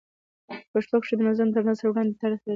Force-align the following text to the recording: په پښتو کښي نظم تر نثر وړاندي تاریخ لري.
په 0.47 0.55
پښتو 0.73 0.95
کښي 1.01 1.15
نظم 1.27 1.49
تر 1.55 1.61
نثر 1.69 1.85
وړاندي 1.89 2.15
تاریخ 2.21 2.39
لري. 2.41 2.49